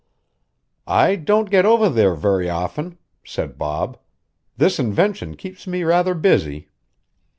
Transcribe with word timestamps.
"I 0.87 1.15
don't 1.15 1.51
get 1.51 1.63
over 1.63 1.87
there 1.87 2.15
very 2.15 2.49
often," 2.49 2.97
said 3.23 3.59
Bob. 3.59 3.99
"This 4.57 4.79
invention 4.79 5.35
keeps 5.35 5.67
me 5.67 5.83
rather 5.83 6.15
busy." 6.15 6.69